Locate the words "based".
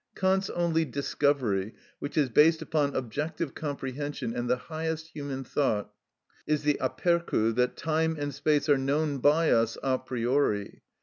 2.29-2.63